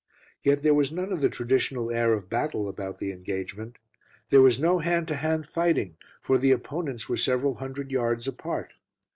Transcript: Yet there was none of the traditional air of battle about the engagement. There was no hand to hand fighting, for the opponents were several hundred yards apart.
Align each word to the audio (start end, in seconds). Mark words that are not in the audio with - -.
Yet 0.41 0.63
there 0.63 0.73
was 0.73 0.91
none 0.91 1.13
of 1.13 1.21
the 1.21 1.29
traditional 1.29 1.91
air 1.91 2.11
of 2.11 2.27
battle 2.27 2.67
about 2.67 2.97
the 2.97 3.11
engagement. 3.11 3.77
There 4.31 4.41
was 4.41 4.57
no 4.59 4.79
hand 4.79 5.07
to 5.09 5.15
hand 5.15 5.45
fighting, 5.45 5.95
for 6.19 6.39
the 6.39 6.49
opponents 6.51 7.07
were 7.07 7.17
several 7.17 7.53
hundred 7.53 7.91
yards 7.91 8.27
apart. 8.27 8.73